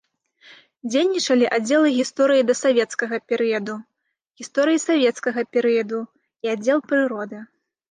[0.93, 3.77] Дзейнічалі аддзелы гісторыі дасавецкага перыяду,
[4.43, 5.99] гісторыі савецкага перыяду
[6.49, 7.37] і аддзел прыроды.